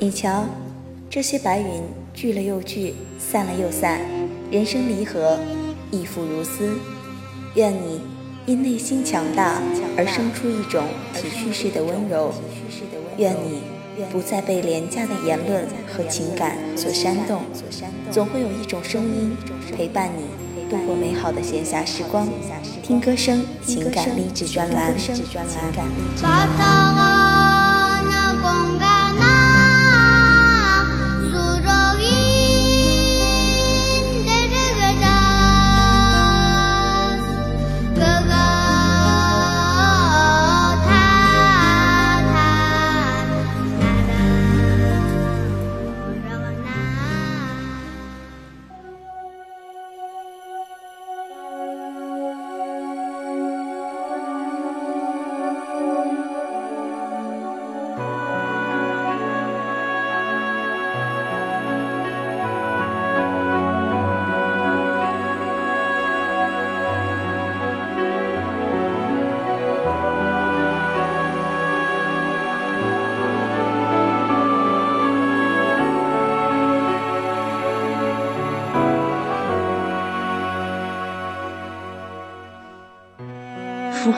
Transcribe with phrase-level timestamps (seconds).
[0.00, 0.44] 你瞧，
[1.10, 1.66] 这些白云
[2.14, 4.00] 聚了又聚，散了又散，
[4.48, 5.36] 人生离合，
[5.90, 6.78] 亦复如斯。
[7.56, 8.00] 愿你
[8.46, 9.60] 因内心强大
[9.96, 12.32] 而生出一种体恤式的温柔。
[13.16, 13.60] 愿你
[14.12, 17.42] 不再被廉价的言论和情感所煽动。
[18.08, 19.36] 总会有一种声音
[19.76, 22.28] 陪伴你度过美好的闲暇时光。
[22.84, 24.94] 听歌声，情感励志专栏。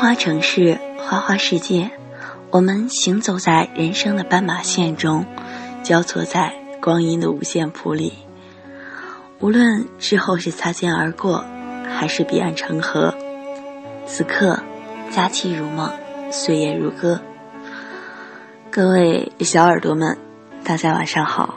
[0.00, 1.90] 花城市，花花世界，
[2.48, 5.26] 我们行走在人生的斑马线中，
[5.82, 8.14] 交错在光阴的五线谱里。
[9.40, 11.44] 无论之后是擦肩而过，
[11.86, 13.14] 还是彼岸成河，
[14.06, 14.58] 此刻
[15.10, 15.92] 佳期如梦，
[16.30, 17.20] 岁月如歌。
[18.70, 20.16] 各位小耳朵们，
[20.64, 21.56] 大家晚上好，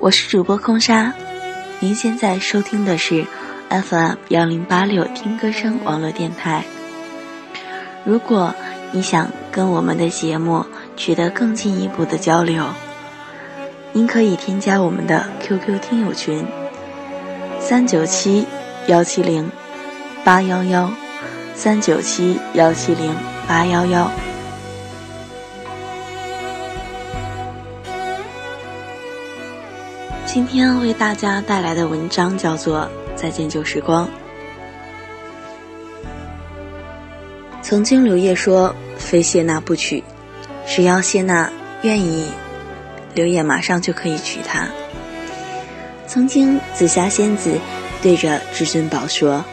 [0.00, 1.14] 我是主播空沙，
[1.78, 3.24] 您现在收听的是
[3.68, 6.64] FM 幺零八六听歌声网络电台。
[8.04, 8.54] 如果
[8.92, 10.64] 你想跟我们的节目
[10.96, 12.64] 取得更进一步的交流，
[13.92, 16.44] 您可以添加我们的 QQ 听友群：
[17.60, 18.46] 三九七
[18.86, 19.50] 幺七零
[20.24, 20.90] 八幺幺，
[21.54, 23.14] 三九七幺七零
[23.46, 24.10] 八幺幺。
[30.24, 32.82] 今天为大家带来的文章叫做
[33.16, 34.06] 《再见旧时光》。
[37.70, 40.02] 曾经刘烨说：“非谢娜不娶，
[40.66, 42.26] 只要谢娜愿意，
[43.14, 44.66] 刘烨马上就可以娶她。”
[46.04, 47.60] 曾经紫霞仙子
[48.02, 49.44] 对着至尊宝说：“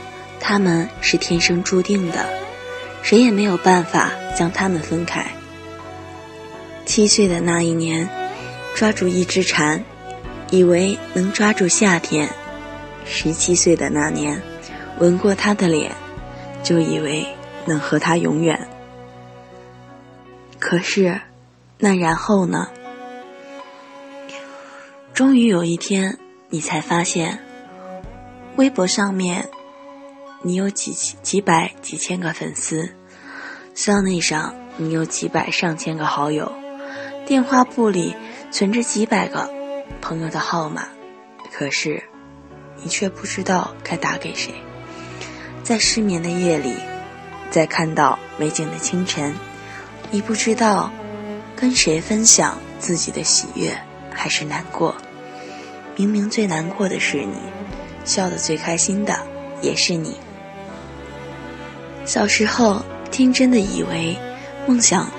[0.41, 2.25] 他们是天生注定的，
[3.03, 5.23] 谁也没有办法将他们分开。”
[6.88, 8.09] 七岁的那一年，
[8.73, 9.84] 抓住一只蝉，
[10.49, 12.28] 以为能抓住夏天；
[13.05, 14.41] 十七岁的那年，
[14.97, 15.91] 吻过他的脸，
[16.63, 17.23] 就以为。
[17.67, 18.67] 能和他永远。
[20.57, 21.22] 可是，
[21.78, 22.67] 那然后呢？
[25.13, 26.17] 终于有一天，
[26.50, 27.39] 你才发现，
[28.55, 29.50] 微博上面
[30.41, 32.89] 你有几几百几千个粉丝，
[33.75, 36.51] 校内上你有几百上千个好友，
[37.25, 38.16] 电话簿里
[38.51, 39.49] 存着几百个
[40.01, 40.88] 朋友的号码，
[41.51, 42.03] 可是，
[42.81, 44.53] 你却不知道该打给谁。
[45.63, 46.73] 在失眠的夜里。
[47.50, 49.34] 在看到美景的清晨，
[50.12, 50.91] 你不知道
[51.56, 53.75] 跟谁分享自己的喜悦
[54.12, 54.96] 还是难过。
[55.96, 57.38] 明明最难过的是你，
[58.06, 59.18] 笑得最开心的
[59.62, 60.18] 也是你。
[62.06, 64.16] 小时候天真的以为
[64.68, 65.09] 梦想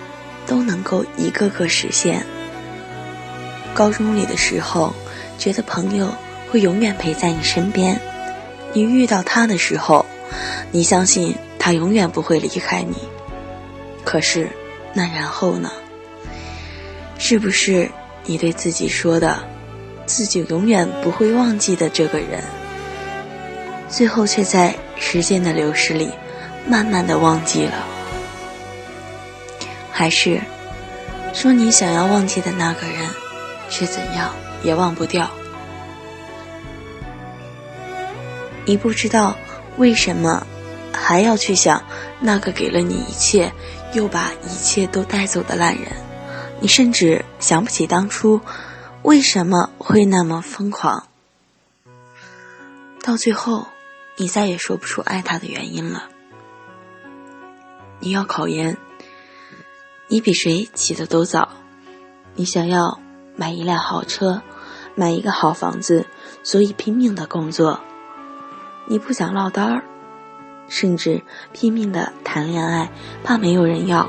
[0.47, 2.25] 都能够一个个实现。
[3.75, 4.95] 高中里的时候，
[5.39, 6.15] 觉得朋友
[6.51, 8.01] 会永远陪在你身边。
[8.73, 10.05] 你遇到他的时候，
[10.71, 11.35] 你相信。
[11.69, 12.97] 他永远不会离开你，
[14.03, 14.49] 可是，
[14.95, 15.71] 那然后呢？
[17.19, 17.91] 是不是
[18.25, 19.39] 你对自己说的，
[20.07, 22.43] 自己永远不会忘记的这个人，
[23.87, 26.11] 最后却在时间的流逝里，
[26.67, 27.85] 慢慢的忘记了？
[29.93, 30.41] 还是，
[31.35, 33.07] 说你想要忘记的那个人，
[33.69, 35.29] 却怎样也忘不掉？
[38.65, 39.37] 你不知道
[39.77, 40.47] 为什么？
[41.01, 41.83] 还要去想
[42.21, 43.53] 那个给了你一切，
[43.95, 45.93] 又把一切都带走的烂人，
[46.61, 48.41] 你甚至想不起当初
[49.03, 51.07] 为什么会那么疯狂。
[53.03, 53.67] 到最后，
[54.17, 56.11] 你再也说不出爱他的原因了。
[58.01, 58.77] 你要考研，
[60.09, 61.49] 你比谁起的都早，
[62.35, 63.01] 你想要
[63.35, 64.43] 买一辆好车，
[64.95, 66.07] 买一个好房子，
[66.43, 67.81] 所以拼命的工作。
[68.87, 69.85] 你不想落单儿。
[70.69, 71.23] 甚至
[71.53, 72.91] 拼命的谈恋爱，
[73.25, 74.09] 怕没有人要。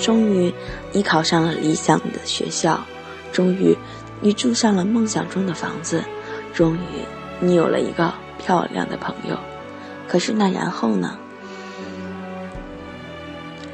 [0.00, 0.52] 终于，
[0.92, 2.80] 你考上了理想的学校，
[3.32, 3.76] 终于，
[4.20, 6.04] 你住上了梦想中的房子，
[6.52, 6.80] 终于，
[7.40, 9.38] 你有了一个漂亮的朋友。
[10.06, 11.18] 可是那然后呢？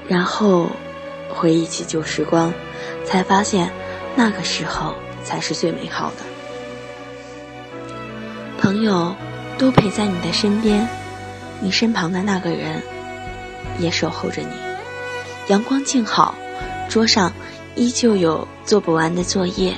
[0.08, 0.70] 然后，
[1.30, 2.52] 回忆起旧时光，
[3.04, 3.70] 才发现，
[4.16, 6.16] 那个时候才是最美好的。
[8.58, 9.14] 朋友
[9.58, 10.88] 都陪在你的身边，
[11.64, 12.82] 你身旁的那个人
[13.78, 14.50] 也守候着你。
[15.49, 16.34] 阳光静好，
[16.90, 17.32] 桌上
[17.75, 19.75] 依旧有做不完的作业。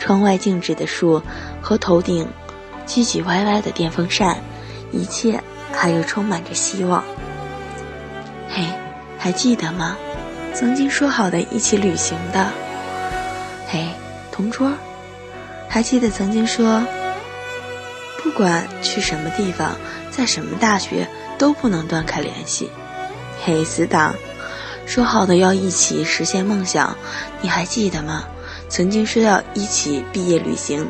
[0.00, 1.22] 窗外静止的树
[1.62, 2.28] 和头顶
[2.84, 4.36] 唧唧歪歪的电风扇，
[4.90, 5.40] 一切
[5.72, 7.04] 还有充满着希望。
[8.48, 8.66] 嘿，
[9.16, 9.96] 还记得吗？
[10.52, 12.50] 曾经说好的一起旅行的。
[13.68, 13.86] 嘿，
[14.32, 14.72] 同桌，
[15.68, 16.84] 还记得曾经说，
[18.22, 19.76] 不管去什么地方，
[20.16, 21.08] 在什么大学，
[21.38, 22.70] 都不能断开联系。
[23.42, 24.14] 嘿，死党，
[24.86, 26.96] 说好的要一起实现梦想，
[27.42, 28.24] 你还记得吗？
[28.68, 30.86] 曾经说要一起毕业旅行，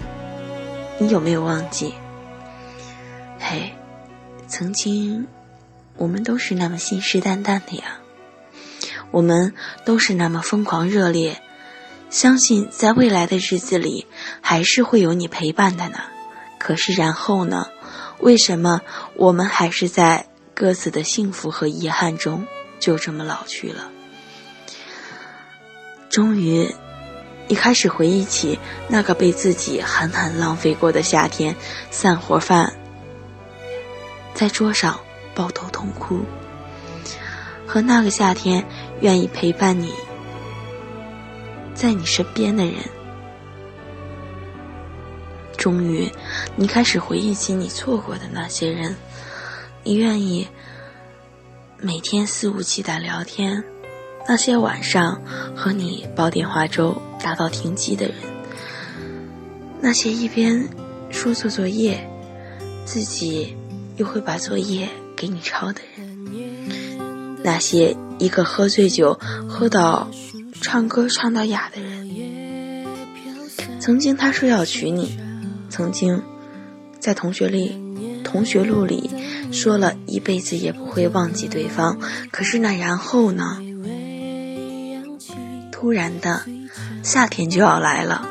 [0.98, 1.94] 你有没有忘记？
[3.38, 3.72] 嘿，
[4.46, 5.26] 曾经。
[5.96, 7.98] 我们都是那么信誓旦旦的呀，
[9.12, 9.54] 我们
[9.84, 11.40] 都是那么疯狂热烈，
[12.10, 14.04] 相信在未来的日子里
[14.40, 15.98] 还是会有你陪伴的呢。
[16.58, 17.68] 可是然后呢？
[18.20, 18.80] 为什么
[19.16, 22.46] 我们还是在各自的幸福和遗憾中
[22.78, 23.90] 就这么老去了？
[26.08, 26.74] 终于，
[27.48, 28.58] 你开始回忆起
[28.88, 31.56] 那个被自己狠狠浪费过的夏天，
[31.90, 32.72] 散伙饭
[34.34, 34.98] 在桌上。
[35.36, 36.20] 抱头痛哭，
[37.66, 38.64] 和那个夏天
[39.00, 39.92] 愿意陪伴你
[41.74, 42.74] 在你身边的人，
[45.64, 46.12] 终于，
[46.56, 48.94] 你开始回忆起你错过的那些人，
[49.82, 50.46] 你愿意
[51.80, 53.64] 每天肆无忌惮聊天，
[54.28, 55.22] 那些晚上
[55.56, 58.14] 和你煲电话粥打到停机的人，
[59.80, 60.68] 那些一边
[61.08, 62.06] 说做作业，
[62.84, 63.56] 自己
[63.96, 64.86] 又会把作业。
[65.16, 69.18] 给你抄的人，那些一个喝醉酒
[69.48, 70.10] 喝到
[70.60, 72.84] 唱歌唱到哑的人，
[73.80, 75.16] 曾经他说要娶你，
[75.74, 76.22] 曾经
[77.00, 77.76] 在同学里
[78.22, 79.10] 同学录里
[79.50, 81.98] 说了一辈子也不会忘记对方，
[82.30, 83.58] 可是那然后呢？
[85.72, 86.42] 突然的，
[87.02, 88.28] 夏天就要来了，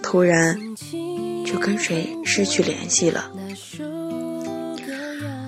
[0.00, 0.76] 突然
[1.44, 3.32] 就跟谁失去联系了。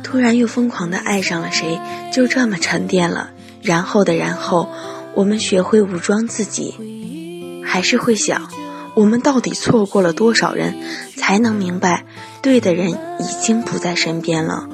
[0.02, 1.78] 突然又疯狂的爱上了谁，
[2.12, 3.30] 就这么沉淀了。
[3.62, 4.68] 然后的然后，
[5.14, 8.50] 我们学会武装自己，还是会想，
[8.98, 10.74] 我们到底错过了多少人，
[11.14, 12.04] 才能明白，
[12.42, 14.68] 对的人已经不在身边了。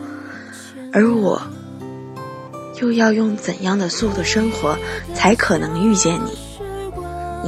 [0.95, 1.43] 而我，
[2.81, 4.79] 又要用怎样的速度生活，
[5.15, 6.39] 才可能遇见你？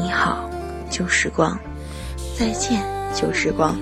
[0.03, 0.51] 你好，
[0.91, 1.59] 旧时光，
[2.39, 2.83] 再见，
[3.15, 3.75] 旧时光。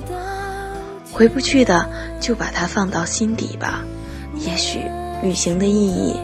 [1.10, 1.90] 回不去的，
[2.20, 3.84] 就把它放到心底吧。
[4.36, 4.78] 也许
[5.20, 6.16] 旅行的意义，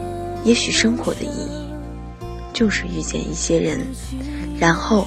[0.45, 1.69] 也许生活的意义，
[2.53, 3.85] 就是遇见一些人，
[4.57, 5.05] 然后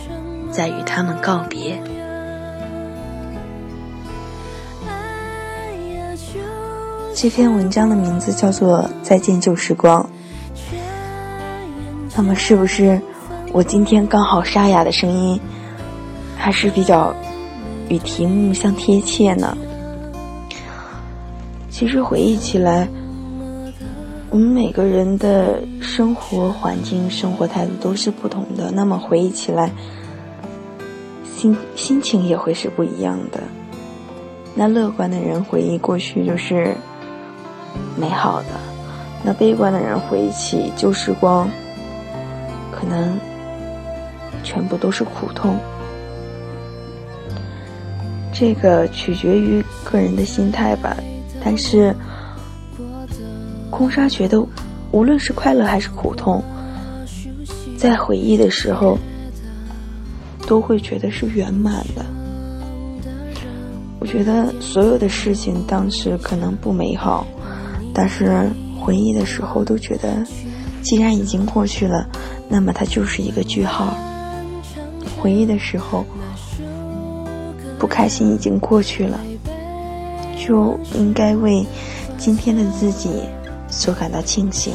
[0.54, 1.76] 在与他们告别。
[7.12, 10.00] 这篇文章的名字叫做《再见旧时光》。
[12.16, 13.00] 那么，是不是
[13.52, 15.40] 我今天刚好沙哑的声音，
[16.36, 17.12] 还是比较
[17.88, 19.58] 与题目相贴切呢？
[21.68, 22.86] 其实回忆起来，
[24.30, 28.70] 我们每个人的生活环境、生活态度都是不同的。
[28.70, 29.72] 那么回忆起来，
[31.44, 33.38] 心心情也会是不一样的。
[34.54, 36.74] 那乐观的人回忆过去就是
[38.00, 38.48] 美好的，
[39.22, 41.46] 那悲观的人回忆起旧时光，
[42.72, 43.18] 可能
[44.42, 45.58] 全部都是苦痛。
[48.32, 50.96] 这个取决于个人的心态吧。
[51.44, 51.94] 但是，
[53.70, 54.42] 空沙觉得，
[54.92, 56.42] 无论是快乐还是苦痛，
[57.76, 58.96] 在回忆的时候，
[60.46, 62.04] 都会觉得是圆满的。
[64.00, 67.26] 我觉得所有的事情当时可能不美好，
[67.94, 70.22] 但是回忆的时候都觉得，
[70.82, 72.06] 既然已经过去了，
[72.48, 73.96] 那么它就是一个句号。
[75.18, 76.04] 回忆的时候，
[77.78, 79.18] 不开心已经过去了。
[80.36, 81.64] 就应该为
[82.18, 83.08] 今天的自己
[83.68, 84.74] 所感到庆幸。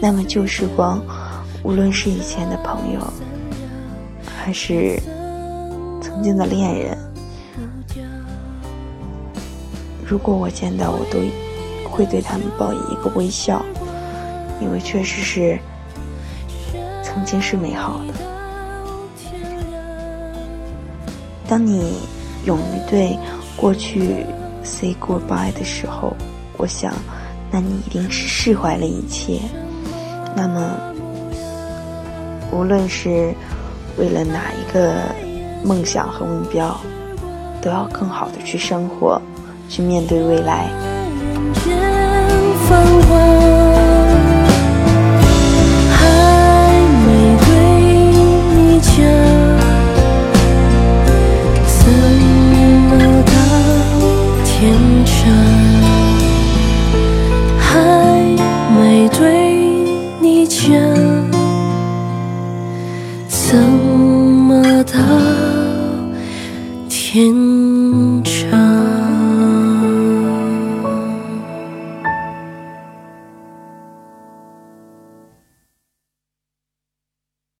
[0.00, 1.00] 那么旧时光，
[1.62, 3.00] 无论是以前的朋友，
[4.46, 4.96] 还是
[6.00, 6.96] 曾经的恋人，
[10.06, 11.18] 如果我见到，我都
[11.90, 13.60] 会对他们报以一个微笑，
[14.60, 15.58] 因为确实是
[17.02, 18.14] 曾经是美好的。
[21.48, 21.98] 当你
[22.44, 23.18] 勇于对
[23.56, 24.24] 过去
[24.62, 26.14] say goodbye 的时候，
[26.56, 26.94] 我想，
[27.50, 29.40] 那你一定是释怀了一切。
[30.36, 30.94] 那么，
[32.52, 33.34] 无论是
[33.98, 34.94] 为了哪一个
[35.64, 36.78] 梦想和目标，
[37.62, 39.20] 都要更好的去生活，
[39.68, 40.95] 去面对未来。